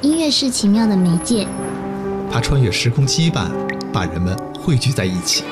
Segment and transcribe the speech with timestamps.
[0.00, 1.44] 音乐是奇妙的媒介，
[2.30, 3.48] 它穿越时空羁绊，
[3.92, 5.42] 把人们汇聚在一起。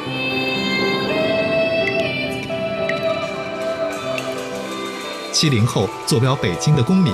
[5.33, 7.13] 七零后坐标北京的公民，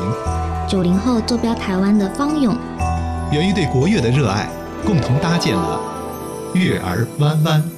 [0.68, 2.54] 九零后坐标台湾的方勇，
[3.32, 4.50] 源于对国乐的热爱，
[4.84, 5.80] 共同搭建了
[6.52, 7.71] 月儿弯弯。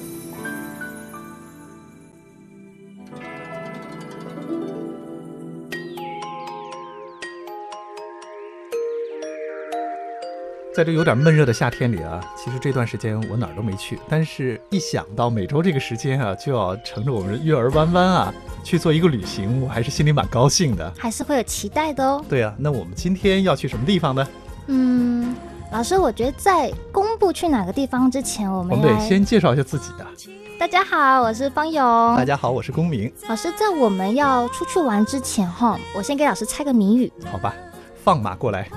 [10.75, 22.21] 在这有点闷热的夏天里啊，其实这段时间我哪儿都没去，但是一想到每周这个时间啊，就要乘着我们月儿弯弯啊去做一个旅行，我还是心里蛮高兴的，还是会有期待的哦。
[22.27, 24.27] 对啊，那我们今天要去什么地方呢？
[24.67, 25.33] 嗯，
[25.71, 30.11] 老师，我觉得在公布去哪个地方之前，我们我们得先介绍一下自己啊。
[30.59, 31.81] 大家好，我是方勇。
[32.17, 33.09] 大家好，我是公明。
[33.29, 37.09] 老师，在我们要出去玩之前哈，我先给老师猜个谜语。
[37.31, 37.55] 好吧，
[38.03, 38.69] 放马过来。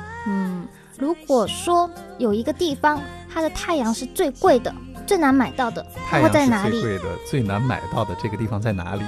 [0.99, 1.07] 嗯。
[1.07, 3.01] 如果说有一个地方，
[3.33, 4.75] 它的太阳是最贵的、
[5.07, 6.81] 最难买到的，它会在哪里？
[6.81, 9.03] 最贵的、最难买到的这个地方在哪里？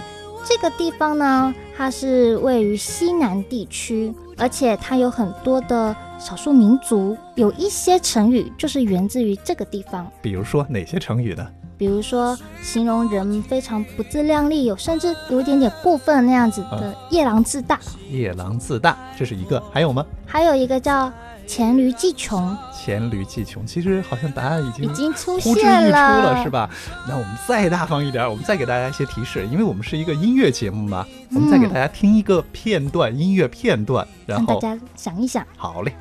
[0.45, 10.11] 这个地方呢，它是位于西南地区，而且它有很多的少数民族，有一些成语就是源自于这个地方。
[10.23, 11.47] 比如说哪些成语呢？
[11.81, 17.81] 比如说形容人非常不自量力，有甚至有一点点过分那样子的夜郎自大。
[18.11, 19.59] 夜郎自大，这是一个。
[19.73, 20.05] 还有吗？
[20.27, 21.11] 还有一个叫。
[21.47, 26.71] 黔驴技穷，黔驴技穷，其实好像答案已经已经出现了，是吧？
[27.09, 35.45] 那我们再大方一点，我们再给大家一些提示，因为我们是一个音乐节目嘛，我们再给大家听一个片段，音乐片段，然后大家想一想。
[35.57, 35.93] 好嘞。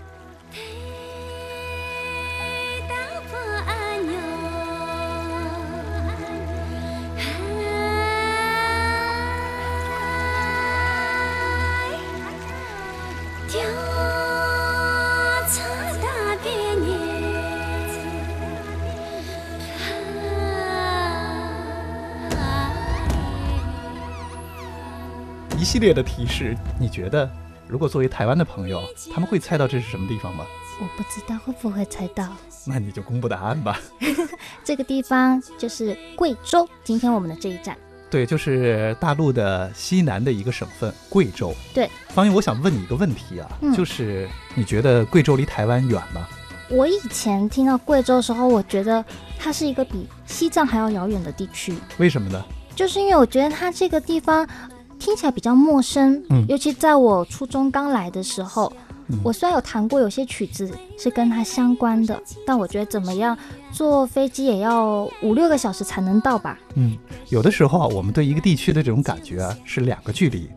[25.71, 27.29] 系列的提示，你觉得
[27.67, 28.81] 如果作为台湾的朋友，
[29.13, 30.43] 他们会猜到这是什么地方吗？
[30.81, 32.27] 我不知道会不会猜到，
[32.65, 33.79] 那你就公布答案吧。
[34.65, 37.77] 这个地方就是贵州，今天我们的这一站。
[38.09, 41.53] 对，就是大陆的西南的一个省份贵州。
[41.71, 43.47] 对，方英，我想问你一个问题啊，
[43.77, 46.27] 就是你觉得贵州离台湾远吗？
[46.69, 49.05] 我以前听到贵州的时候，我觉得
[49.37, 51.75] 它是一个比西藏还要遥远的地区。
[51.99, 52.43] 为什么呢？
[52.75, 54.49] 就是因为我觉得它这个地方。
[55.09, 58.71] 听起来比较陌生，嗯，尤其在我初中刚来的时候，
[59.23, 63.35] 我虽然有弹过有些曲子是跟它相关的，但我觉得怎么样，
[63.71, 66.59] 坐飞机也要五六个小时才能到吧？
[66.75, 66.95] 嗯，
[67.29, 70.47] 有的时候啊，我们对一个地区的这种感觉啊，是两个距离，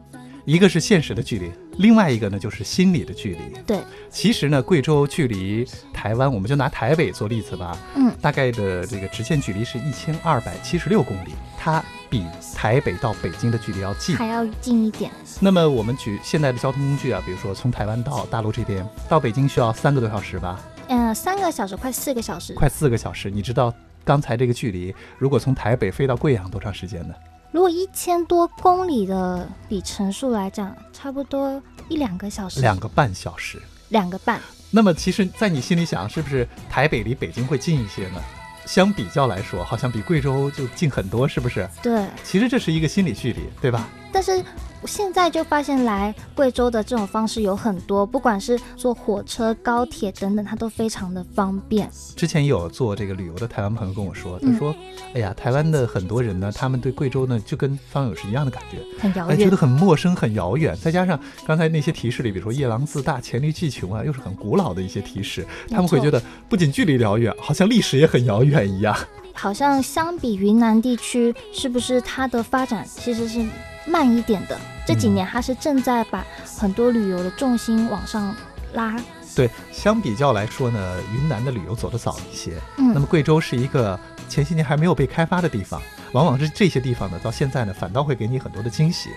[0.44, 3.40] 一个是现实的距离，另外一个呢就是心理的距离。
[3.66, 3.78] 对，
[4.10, 11.82] 其实呢，贵州距离台湾，我们就拿台北做例子吧，嗯，大概的这个直线距离是一千二百七十六公里，它。
[12.12, 15.10] 比台北到北京的距离要近，还要近一点。
[15.40, 20.60] 那么我们举现在的交通工具啊，比如说从台湾到大陆这边，到北京需要三个多小时吧？
[20.88, 23.30] 嗯，三个小时，快四个小时，快四个小时。
[23.30, 23.72] 你知道
[24.04, 27.14] 刚才这个距离，如果从台北飞到贵阳多长时间呢？
[27.52, 34.40] 如果一千多公里的里程数来讲，差不多一两个小时，两个半小时，两个半。
[34.70, 38.22] 那么其实，在你心里想，是不是台北离北京会近一些呢？
[38.64, 41.68] 相比较来说，好像比贵州就近很多，是不是？
[41.82, 43.86] 对，其实这是一个心理距离，对吧？
[44.10, 44.42] 但是。
[44.86, 51.88] 现在就发现来贵州的这种方式有很多，不管是坐火车、高铁等等，它都非常的方便。
[52.16, 54.74] 之前有做这个旅游的台湾朋友跟我说，他说
[55.14, 60.76] ：“哎呀，台湾的很多人呢，他们对贵州呢就跟方友是一样的感觉，很遥远，觉得很陌生、很遥远。
[60.76, 68.96] 再加上刚才那些提示里，比如说夜郎自大、黔驴技穷啊，又是很古老的一些提示，他们会觉得不仅距离遥远，好像历史也很遥远一样。
[69.34, 73.42] 好像相比云南地区，是不是它的发展其实是？”
[73.86, 76.24] 慢一点的，这几年它是正在把
[76.58, 78.34] 很多旅游的重心往上
[78.74, 78.96] 拉。
[79.34, 82.52] 对，相比较来说呢，云南的旅游走得早一些。
[82.76, 83.98] 嗯，那么贵州是一个
[84.28, 85.80] 前些年还没有被开发的地方，
[86.12, 89.08] 往往是这些地方呢，到现在呢，反倒会给你很多的惊喜。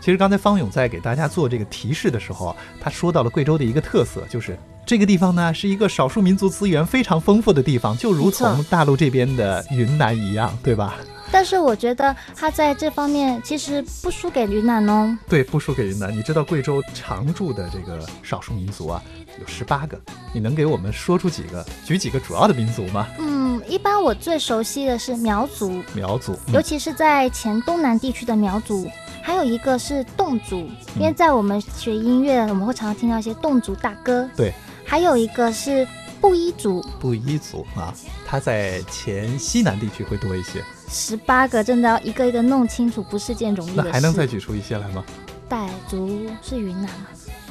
[0.00, 4.58] 其实刚才方勇在给大家做这个提示的时候，他说到了贵州的一个特色，就是
[4.92, 10.96] 这个地方呢是一个少数民族资源非常丰富的地方，就如同大陆这边的云南一样，对吧？
[11.30, 15.16] 但是我觉得它在这方面其实不输给云南哦。
[15.26, 16.14] 对，不输给云南。
[16.14, 19.02] 你知道贵州常住的这个少数民族啊，
[19.40, 19.98] 有十八个。
[20.34, 23.08] 你能给我们说出几个，举几个主要的民族吗？
[23.18, 25.82] 嗯，一般我最熟悉的是苗族。
[25.94, 28.86] 苗族，尤其是在黔东南地区的苗族，
[29.22, 30.68] 还有一个是侗族，
[30.98, 34.28] 因为在我们学音乐，我们会常常听到一些侗族大歌。
[34.36, 34.52] 对。
[34.92, 35.88] 还有一个是
[36.20, 37.94] 布依族，布依族啊，
[38.26, 40.62] 它在黔西南地区会多一些。
[40.90, 43.88] 十八个真的要一个一个弄清楚，不是件容易的事。
[43.88, 45.02] 那还能再举出一些来吗？
[45.48, 47.06] 傣族是云南吗？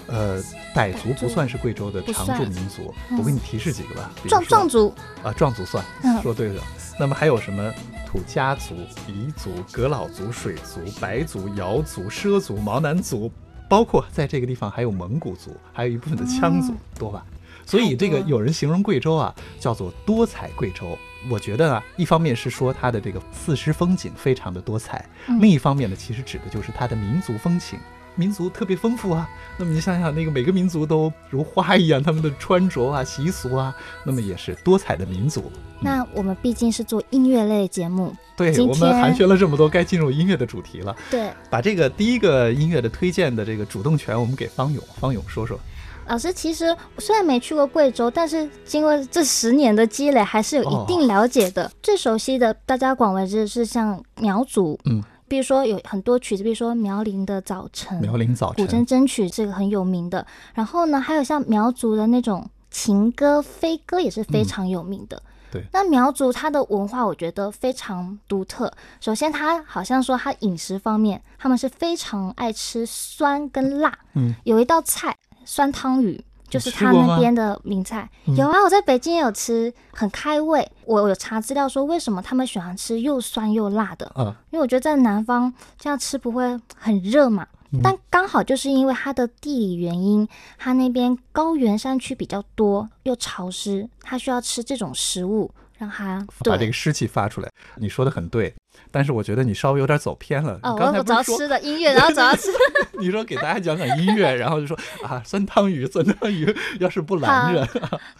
[0.05, 0.39] 呃，
[0.75, 4.11] 傣族不算是贵州的常住民族，我给你提示几个吧。
[4.27, 5.83] 壮壮族啊，壮族算，
[6.21, 6.61] 说对了。
[6.99, 7.73] 那么还有什么
[8.05, 8.75] 土家族、
[9.07, 13.31] 彝族、仡佬族、水族、白族、瑶族、畲族、毛南族，
[13.71, 17.25] 包括在这个地方还有蒙古族，还有一部分的羌族，多吧？
[17.65, 20.97] 所以这个有人形容贵州啊，叫做多彩贵州。
[21.29, 25.07] 我觉得啊，一方面是说它的这个四时风景非常的多彩，
[25.39, 27.79] 另一方面呢，其实指的就是它的民族风情。
[28.15, 33.73] 民族特别丰富啊，那么你想想，那个每个民族都如花一样，他们的穿着啊、习俗啊，
[34.03, 35.49] 那么也是多彩的民族。
[35.79, 40.95] 那我们毕竟是做音乐类节目，对我们寒暄了这么多，该进入音乐的主题了。
[41.09, 44.83] 对，把这个第一个音乐的推荐的这个主动权，我们给方勇。
[44.99, 45.59] 方勇说说，
[46.07, 51.71] 老师，其实虽然没去过贵州，但是经过这十年的积累，还是有一定了解的。
[51.83, 55.03] 最熟悉的，大家广为知是像苗族，嗯。
[55.27, 60.27] 比如说有很多曲子，比如说苗林的早晨，苗林早晨，古筝筝曲这个很有名的。
[60.53, 65.23] 然后呢，还有像苗族的那种情歌、飞歌也是非常有名的。
[65.51, 68.71] 对，那苗族它的文化我觉得非常独特。
[68.99, 73.91] 首先，它好像说它饮食方面，他们是非常爱吃酸跟辣。
[74.13, 76.23] 嗯，有一道菜酸汤鱼。
[76.51, 80.69] 就是他那边的名菜有啊，我在北京也有吃，很开胃。
[80.83, 84.11] 我有查资料说，为什么他们喜欢吃又酸又辣的？
[84.15, 87.47] 嗯，因为我觉得在南方这样吃不会很热嘛。
[87.83, 90.27] 但刚好就是因为它的地理原因，
[90.57, 95.51] 它那边高原山区比较多，又潮湿，它需要吃这种食物。
[95.77, 97.49] 让它把这个湿气发出来。
[97.77, 98.53] 你说的很对，
[98.91, 100.59] 但是我觉得你稍微有点走偏了。
[100.61, 102.51] 哦，我找吃的音乐， 然后找吃。
[103.01, 107.61] 你说给大家讲讲音乐，然后就说啊，酸汤鱼，酸汤鱼，要是不拦着。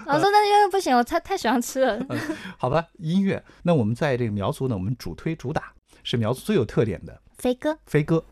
[0.07, 2.03] 我说那因为不行，我太太喜欢吃了。
[2.57, 3.43] 好吧，音乐。
[3.61, 5.71] 那我们在这个苗族呢，我们主推主打
[6.01, 8.25] 是苗族最有特点的飞歌，飞歌。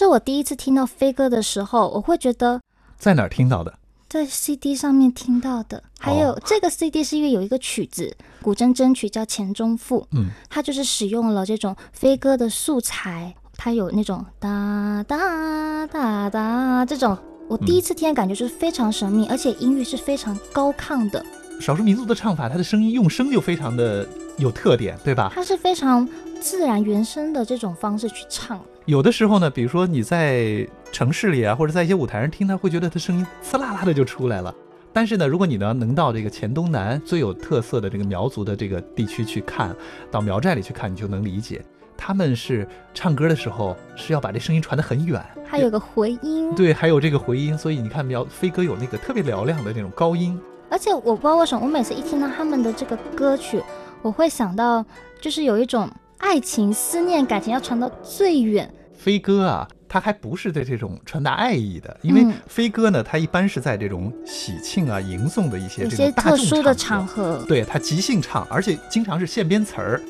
[0.00, 2.58] 其实我第一次听到飞歌的时候，我会觉得
[2.96, 3.78] 在哪儿听到的？
[4.08, 5.84] 在 CD 上面听到的。
[5.98, 17.14] 还有这个 CD 是因为有一个曲子，古筝筝曲叫《钱钟赋》，嗯，它就是使用了这种飞歌的素材，它有那种哒哒哒哒这种。
[17.46, 21.22] 我第一次听的感觉就是非常神秘，而且音域是非常高亢的。
[21.60, 25.30] 少数民族的唱法，它的声音用声就非常的有特点，对吧？
[25.34, 26.08] 它是非常
[26.40, 28.58] 自然原声的这种方式去唱。
[28.90, 34.52] 有的时候呢，比如说你在城市里啊，或者在一些舞台上听，他会觉得他声音呲啦啦的就出来了。
[34.92, 39.72] 但是呢，如果你呢能到这个黔东南最有特色的这个苗族的这个地区去看，
[40.10, 41.64] 到苗寨里去看，你就能理解，
[41.96, 46.52] 他们是唱歌的时候是要把这声音传得很远，还有个回音。
[46.56, 50.36] 对，还有这个回音，所以你看苗飞哥有那个特别嘹亮的那种高音。
[50.68, 53.62] 而且我不知道为什么，我每次一听到他们的这个歌曲，
[54.02, 54.84] 我会想到
[55.20, 58.68] 就是有一种爱情、思念、感情要传到最远。
[59.00, 70.02] 飞歌啊，他还不是对这种传达爱意的，因为飞歌呢，他一般是在这种喜庆啊、迎送的一些这种特殊的场合，对，他即兴唱，而且经常是现编词儿。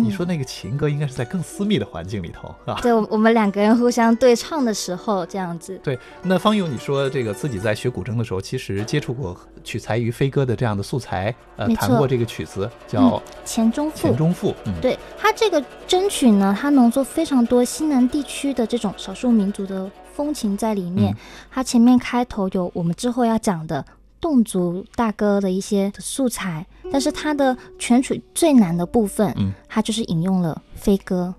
[0.00, 2.78] 你说那个情歌应该是在更私密的环境里头啊？
[2.80, 5.78] 对，我我们两个人互相对唱的时候这样子。
[5.82, 13.00] 对，那方勇，你说这个自己在学古筝的时候，其实接触过取材于飞歌的这样的素材，呃，弹过这个曲子叫
[13.44, 13.96] 《钱钟赋》。
[14.02, 21.14] 钱钟赋，嗯，对它这个筝曲呢，它浓缩非常多西南地区的这种少数民族的风情在里面。
[21.50, 23.84] 它前面开头有我们之后要讲的。
[24.22, 31.34] 侗族大哥的一些素材，但是他的全曲最难的部分，嗯，它就是引用了飞歌。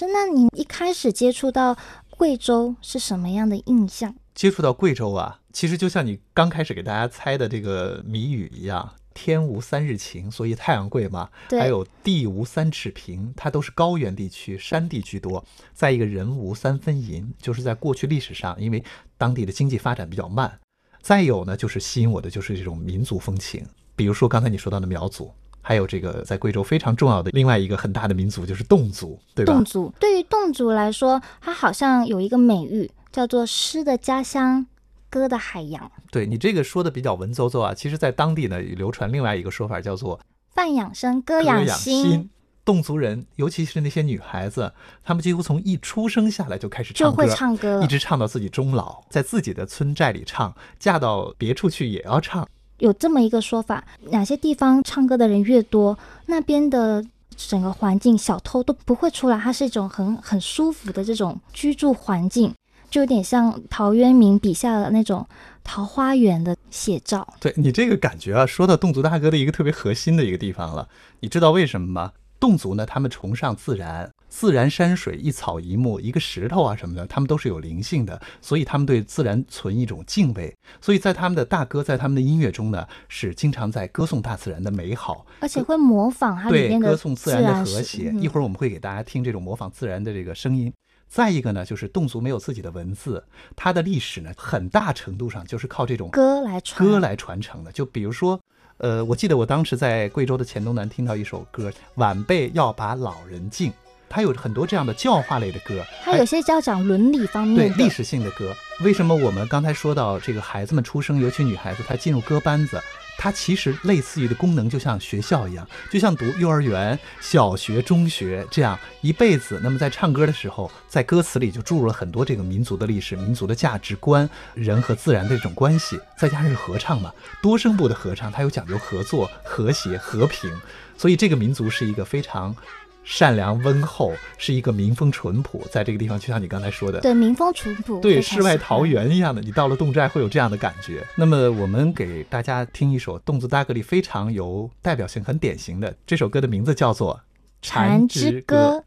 [0.00, 1.76] 师，那你一开始接触到
[2.08, 4.14] 贵州是什么样的印象？
[4.34, 11.28] 接触到贵州啊，其实就像你刚开始给大家猜的这个谜语一样，天无三日晴，所以太阳贵嘛。
[11.50, 15.44] 还有地无三尺平，它都是高原地区，山地居多。
[15.74, 18.82] 再一个人无三分银，就是在过去历史上，因为
[19.18, 20.58] 当地的经济发展比较慢。
[21.02, 25.30] 再有呢，就是吸引我的就是这种民族风情，比如说刚才你说到的苗族，
[25.70, 29.52] 还有这个在贵州非常重要的另外一个很大的民族就是侗族，对吧？
[29.52, 32.90] 侗族对于侗族来说，它好像有一个美誉。
[33.12, 34.66] 叫做诗的家乡，
[35.08, 35.90] 歌的海洋。
[36.10, 40.18] 对你这个说的比较文绉绉啊，其实，在当地呢流传另外一个说法，叫做
[40.52, 42.28] 饭养生，歌养心。
[42.64, 44.72] 侗族人，尤其是那些女孩子，
[45.04, 52.48] 她们几乎从一出生下来就开始唱歌，就会唱歌，一直唱到自己终老，在自己的村寨里唱，嫁到别处去也要唱。
[52.80, 55.96] 有这么一个说法，哪些地方唱歌的人越多，
[56.26, 57.02] 那边的
[57.36, 62.52] 整个环境小偷都不会出来，它是一种很很舒服的这种居住环境。
[62.90, 65.24] 就有点像陶渊明笔下的那种
[65.62, 67.24] 桃花源的写照。
[67.38, 70.88] 对你这个感觉啊，说到侗族大哥的一个特别核心的一个地方了。
[71.20, 72.10] 你知道为什么吗？
[72.40, 80.56] 侗族呢，他们崇尚自然，自然山水、一草一木、一个石头啊什么的，他们都是有灵性的，所以他们对自然存一种敬畏。
[80.80, 88.10] 所以在他们的大歌，在他们的音乐中呢，是经常在歌颂大自然的美好，而且会模仿它里面的歌颂自然的和谐。
[88.20, 90.72] 一会儿我们会给大家听这种模仿自然的这个声音。
[91.08, 93.24] 再一个呢，就是侗族没有自己的文字，
[93.56, 97.72] 它的历史呢，很大程度上就是靠这种歌来传歌来传承的。
[97.72, 98.40] 就比如说，
[98.76, 103.72] 呃，我记得我当时在贵州的黔东南听到一首歌，晚辈要把老人敬，
[104.10, 108.52] 它有很多这样的教化类的歌，它有些叫讲伦理方面对历史性的歌。
[108.80, 112.82] 为什么我们刚才说到这个孩子们出生，尤其女孩子，她进入歌班子？
[113.16, 119.60] 它其实类似于的功能，就像学校一样，就像读幼儿园、小学、中学这样一辈子。
[119.62, 126.00] 那么在唱歌的时候，在歌词里就注入了很多这个民族的历史、民族的价值观、人和自然的这种关系。
[126.18, 127.12] 再加上是合唱嘛，
[127.42, 130.50] 多声部的合唱，它有讲究合作、和谐、和平，
[130.96, 132.56] 所以这个民族是一个非常。
[133.02, 139.40] 善良温厚，是一个民风淳朴，在这个地方，就像你刚才说的，对民风淳朴，对世外桃源一样的。
[139.40, 141.04] 你到了侗寨会有这样的感觉。
[141.16, 147.14] 那么，我们给大家听一首侗族大歌里非常有代表性、很典型的这首歌的名字叫做
[147.62, 148.84] 《蝉之歌》。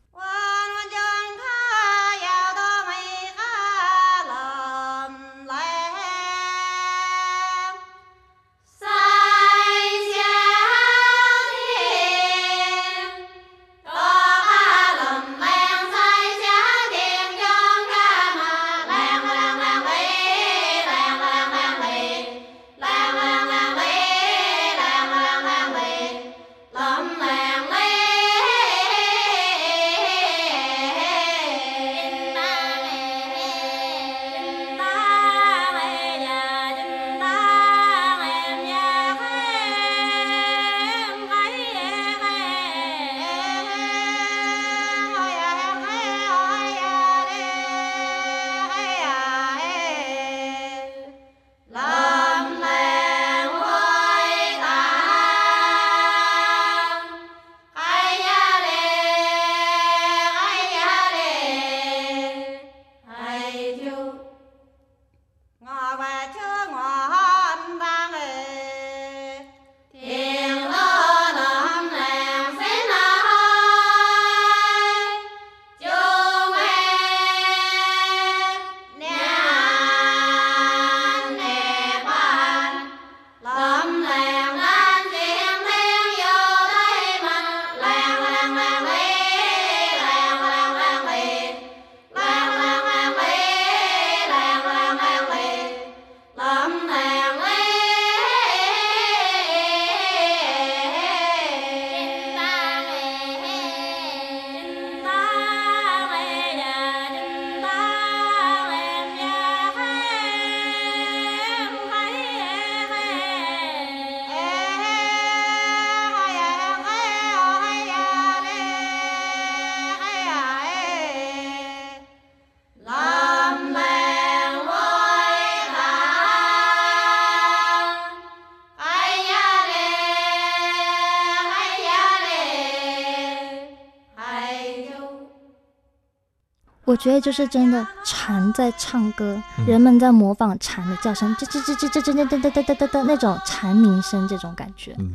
[136.85, 144.93] 我觉得就是真的蝉在唱歌，人们在模仿蝉的叫声，这这这这这这这这这这这那种蝉鸣声，这种感觉。
[144.99, 145.13] 嗯，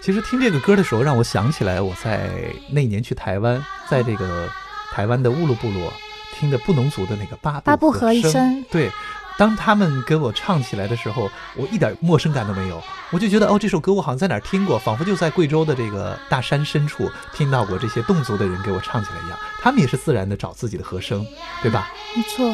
[0.00, 2.30] 其实听这个歌的时候，让我想起来我在
[2.70, 4.48] 那年去台湾，在这个
[4.90, 5.92] 台湾的乌鲁部落
[6.34, 8.90] 听的布农族的那个八八部合声，对。
[9.38, 19.38] 当他们跟我唱起来的时候，我一点陌生感都没有，我就觉得哦，这首歌我好像在哪儿听过，仿佛就在贵州的这个大山深处听到过这些侗族的人给我唱起来一样。
[19.62, 21.24] 他们也是自然的找自己的和声，
[21.62, 21.88] 对吧？
[22.16, 22.52] 没错。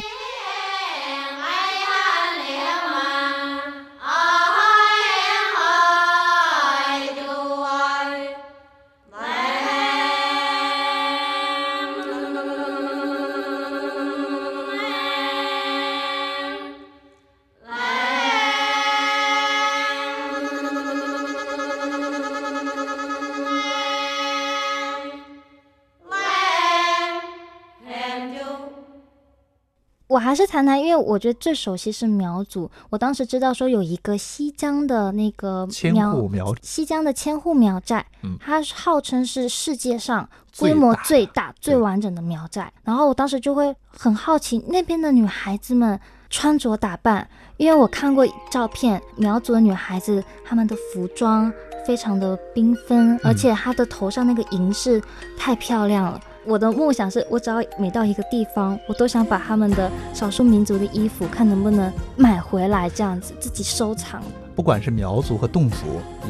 [30.28, 32.70] 还是谈谈，因为我觉得最熟悉是苗族。
[32.90, 38.04] 我当时知道说有一个西江的那个千户苗，西江的千户苗寨，
[38.38, 42.70] 它号称是世界上规模最大、最完整的苗寨。
[42.85, 51.50] 然后我当时就会很好奇那边的女孩子们穿着打扮，因为我看过照片，苗族的女孩子她们的服装
[51.87, 55.02] 非常的缤纷，而且她的头上那个银饰
[55.38, 56.20] 太漂亮了。
[56.49, 64.23] 我的梦想是，我只要每到一个地方，我都想把他们的少数民族的衣服，看能不能买回来，这样子自己收藏。
[64.57, 65.76] 不管是苗族和侗族，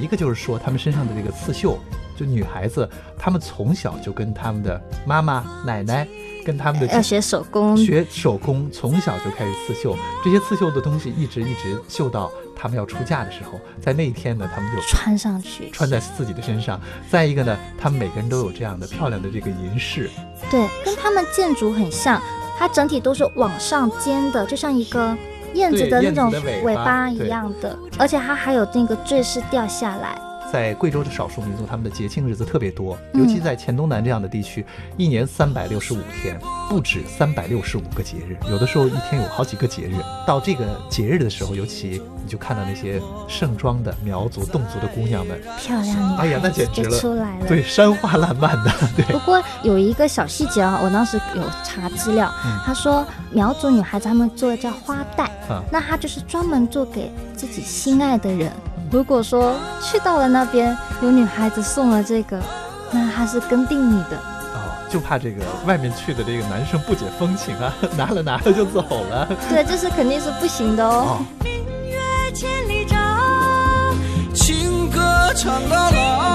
[0.03, 1.79] 一个就是说他们身上的这个刺绣，
[2.17, 6.07] 就女孩子，她们从小就跟他们的妈妈、奶奶，
[6.45, 12.29] 跟他们的要学手工，学手工，从小就开始刺绣，这些刺绣的东西一直一直绣到。
[12.59, 16.81] 他们要出嫁的时候，在那一天呢，他们就穿上去，穿在自己的身上。
[17.09, 20.11] 再一个呢，他们每个人都有这样的漂亮的这个银饰，
[20.51, 22.21] 对，跟他们建筑很像，
[22.59, 25.17] 它整体都是往上尖的，就像一个
[25.55, 26.33] 燕子的那种
[26.65, 30.21] 尾巴一样的，而且它还有那个坠饰掉下来。
[30.53, 34.65] 在贵州的少数民族，他们的节庆日子特别多，尤其在黔东南这样的地区，
[34.97, 39.95] 一年三百六十五天，不止三百六十五个节日，有的时候一天有好几个节日。
[40.27, 48.73] 到这个节日的时候，尤其你就看到那些盛装的苗族、侗族的姑娘们，漂亮，哎呀，那简直了，出来了，对，山花烂漫的。
[48.97, 49.05] 对。
[49.07, 52.33] 不过有一个小细节啊，我当时有查资料，
[52.65, 55.31] 他说苗族女孩子她们做的叫花带，
[55.71, 58.51] 那她就是专门做给自己心爱的人。
[58.91, 62.41] 如果说去到了那边，有女孩子送了这个，
[62.91, 64.17] 那他是跟定你的
[64.55, 69.29] 哦，就怕这个外面去的这个男生不解风情啊， 拿了拿了就走了。
[69.51, 71.19] 对，这是肯定是不行的哦。
[74.35, 75.01] 情歌
[75.35, 76.28] 唱到老，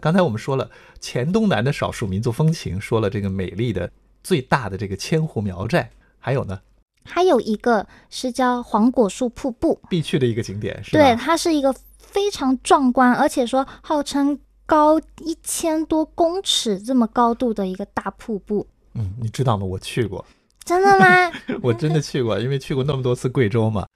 [0.00, 3.90] 刚才我们说了黔东南的少数民族风情，说了这个美丽的
[4.22, 6.60] 最大的这个千户苗寨，还有呢？
[7.04, 18.66] 还有一个是叫黄果树瀑布，必去的一个景点，是对，它是一个非常壮观，而且说号称高一千多公尺这么高度的一个大瀑布。
[18.94, 19.64] 嗯，你知道吗？
[19.64, 20.24] 我去过，
[20.64, 21.32] 真的吗？
[21.62, 23.86] 我真的去过，因为去过那么多次贵州嘛，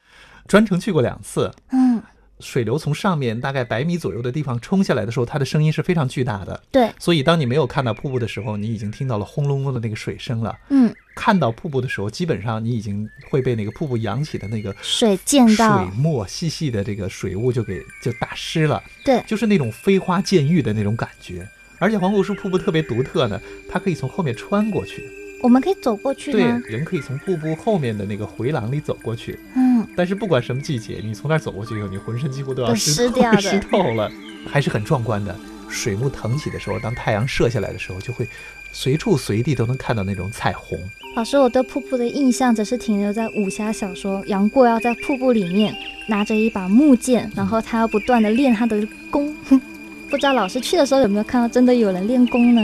[0.47, 1.51] 专程去过两次。
[1.71, 2.03] 嗯。
[2.41, 6.61] 水流从上面大概百米左右的地方冲下来的时候，它的声音是非常巨大的。
[6.71, 10.57] 对，所以当你没有看到瀑布的时候，你已经听到了轰隆隆的那个水声了。
[10.69, 18.83] 嗯，看到瀑布的时候，基本上你已经会被那个瀑布扬起的那个水溅到水墨细细的这个水雾就给就打湿了。
[19.05, 21.49] 对，就是那种飞花溅玉的那种感觉。
[21.79, 25.03] 而且黄果树瀑布特别独特呢，它可以从后面穿过去。
[25.45, 29.39] 我们可以走过去对，人可以从瀑布后面的那个回廊里走过去。
[29.55, 34.11] 嗯，但是不管什么季节，你从那儿走过去以后，你浑身几乎都要湿掉 湿透了，
[34.49, 35.37] 还是很壮观的。
[35.69, 38.27] 水幕腾起的时候，当太阳射下来的时候，就会
[38.73, 40.79] 随处随地都能看到那种彩虹。
[41.15, 45.75] 老师，我对瀑布的印象只是停留在武侠小说，杨过要在瀑布里面
[46.09, 49.37] 拿着一把木剑，然后他要不断的练他的功。
[50.09, 52.63] 不知道老师去的时候有没有看到真的有人练功呢？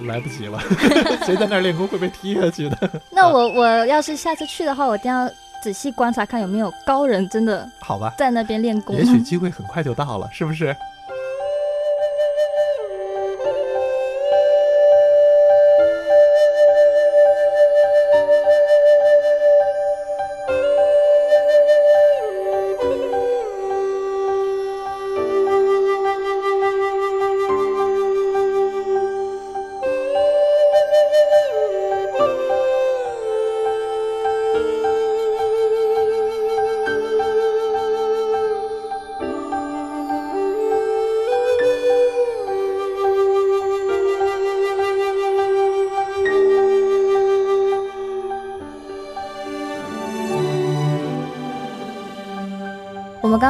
[0.06, 0.58] 来不及了，
[1.26, 2.90] 谁在那儿练功会被踢下去的？
[3.10, 5.28] 那我我要是下次去的话，我一定要
[5.62, 8.96] 仔细观察看有没有高人真的好吧，在那边练功。
[8.96, 10.74] 也许机会很快就到了，是不是？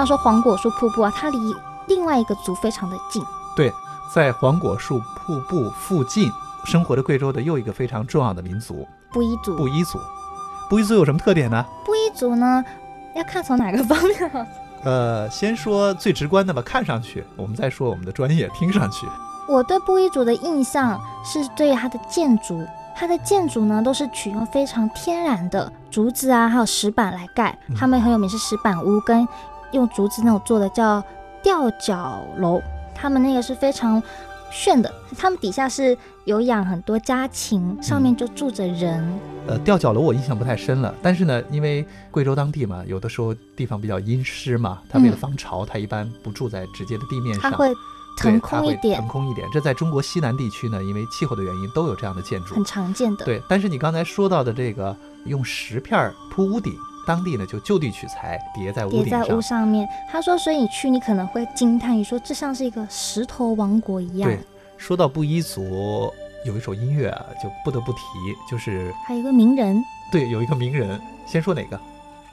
[0.02, 1.38] 刚刚说黄果树瀑布啊，它离
[1.86, 3.22] 另外一个族非常的近。
[3.54, 3.72] 对，
[4.12, 6.28] 在黄果树瀑布附近
[6.64, 9.56] 生活的贵州的又一个非常重要的民族——布依族。
[9.56, 10.00] 布依族，
[10.68, 11.64] 布依族有什么特点呢？
[11.84, 12.64] 布依族呢，
[13.14, 14.46] 要看从哪个方面。
[14.82, 19.06] 呃，先说最直观的吧，看上去，我们再说我们的专业，听上去。
[19.46, 27.56] 我对布依族的印象是对它的建筑，它的建筑呢都是取用非常天然的竹子啊，还有石板来盖。
[27.78, 29.28] 他们很有名是石板屋，跟
[29.72, 31.02] 用竹子那种做的叫
[31.42, 32.61] 吊脚楼。
[32.94, 34.00] 他们那个是非常
[34.50, 39.02] 炫的，他们底下是有养很多家禽，上面就住着人。
[39.48, 47.50] 呃，吊脚楼我印象不太深了，但是呢，因为贵州当地嘛，有的时候地方比较阴湿嘛，它为了防潮，它一般不住在直接的地面上。
[47.50, 47.72] 它会
[48.18, 53.24] 腾空一点，腾空一点，这在中国西南地区呢，因为气候的原因，都有这样的建筑，很常见的。
[53.24, 56.72] 对，但是你刚才说到的这个用石片铺屋顶，
[57.06, 59.88] 当地呢就就地取材叠在屋顶在屋上面。
[60.10, 64.30] 他说所以你去你可能会惊叹于说这像是一个石头王国一样。
[64.30, 64.38] 对
[64.76, 66.12] 说到布依族
[66.44, 68.00] 有一首音乐啊就不得不提
[68.50, 69.82] 就是还有一个名人。
[70.10, 71.80] 对有一个名人先说哪个？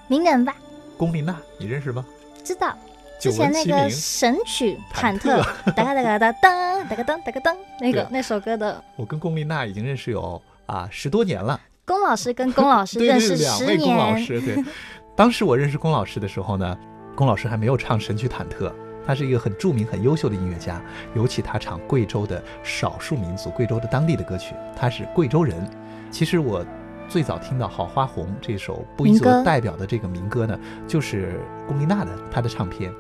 [0.08, 0.56] 名人吧。
[0.98, 2.06] 龚琳娜你认识吗？
[2.44, 2.76] 知道。
[3.20, 5.44] 之前那个神曲忐忑
[5.76, 8.82] 哒哒哒哒哒哒哒噔哒哒噔那个那首歌的。
[8.96, 11.60] 我跟龚琳娜已经认识有啊十多年了。
[11.90, 13.80] 龚老师跟龚老师 认识十年。
[13.80, 14.64] 龚老师对，
[15.18, 16.78] 当时我认识龚老师的时候呢，
[17.16, 18.68] 龚老师还没有唱神曲《忐忑》，
[19.08, 20.80] 他是一个很著名、很优秀的音乐家，
[21.16, 25.68] 尤其他唱贵州的少数民族、贵州的当地的歌曲，他是贵州人。
[26.12, 26.64] 其实我
[27.08, 32.94] 最早听到《好花红》这首布依族代表的这个民歌呢，就是龚琳娜的她的唱片。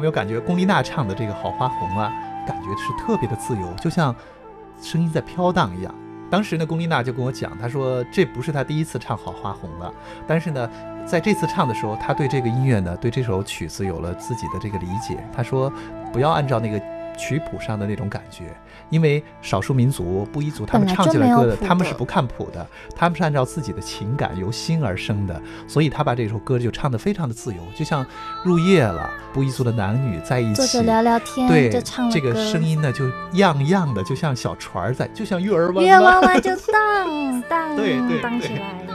[0.00, 2.10] 有没有感觉龚琳娜唱的这个《好花红》啊，
[2.46, 4.16] 感觉是特别的自由，就像
[4.80, 5.94] 声音在飘荡一样。
[6.30, 9.92] 当时呢，龚琳娜就跟我讲，她说这不是她第一次唱《好花红》了，
[10.26, 10.70] 但是呢，
[11.04, 15.22] 在这次唱的时候，她对这个音乐呢，对这首曲子有了自己的这个理解。
[15.36, 15.70] 她说，
[16.14, 16.80] 不要按照那个。
[17.20, 18.44] 曲谱上的那种感觉，
[18.88, 28.04] 因为少数民族布依族他们唱起来歌的，他们是不看谱的，他们是按照自己的情感由心而生的，所以他把这首歌就唱得非常的自由，就像
[28.42, 31.70] 入夜了，布依族的男女在一起聊聊天，对，
[32.10, 33.04] 这个声音呢就
[33.34, 37.76] 样样的，就像小船在，就像月儿弯弯，月儿弯弯就荡荡
[38.22, 38.89] 荡起来。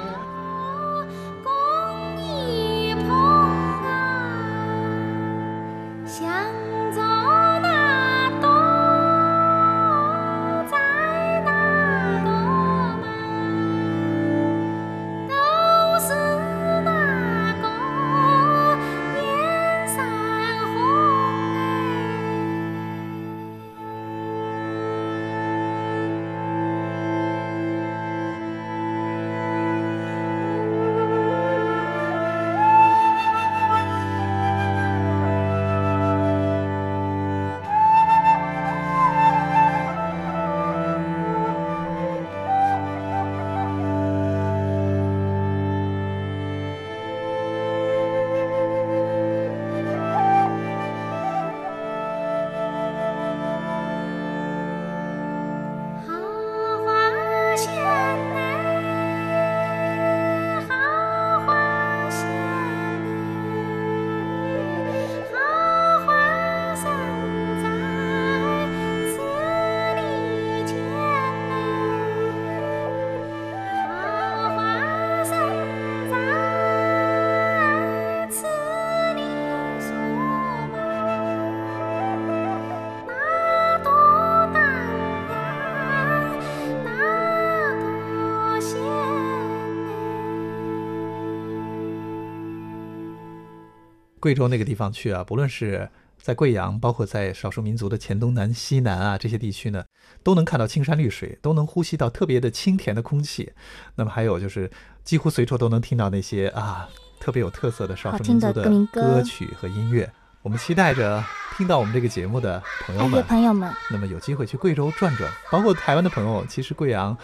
[94.25, 95.87] 贵州那个地方去啊，不论是
[96.19, 99.85] 在贵阳，包括在少数民族的黔东南、西南啊这些地区呢，
[100.23, 103.53] 都能看到青山绿水，都能呼吸到特别的清甜的空气。
[103.93, 104.71] 那么还有就是，
[105.03, 110.11] 几乎随处都能听到那些啊特别有特色的少数民族的歌曲和音乐。
[110.41, 111.23] 我们期待着
[111.55, 117.15] 听到我们这个节目的朋友们，朋友们，那么有机会去贵州转转，包括台湾的朋友，其实贵阳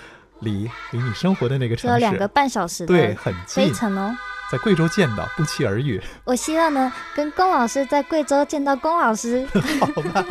[0.42, 4.16] 离离你生活的那个城市只有两个半小时，对，很近，飞程哦。
[4.52, 6.02] 在贵州见到，不期而遇。
[6.26, 9.48] 我希望呢，跟龚老师在贵州见到龚老师。
[9.80, 10.26] 好吧，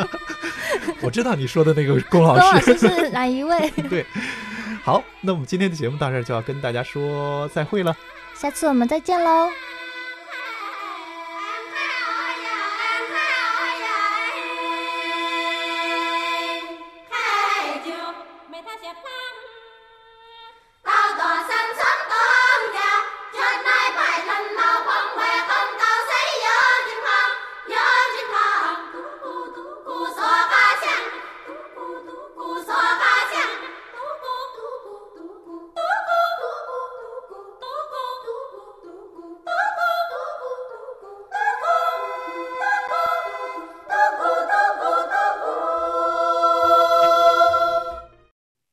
[1.00, 3.70] 我知道你说的那个龚老师龚老师是哪一位？
[3.88, 4.04] 对，
[4.85, 7.96] 好，那我们今天的节目到这儿就要跟大家说再会了，
[8.35, 9.48] 下次我们再见喽。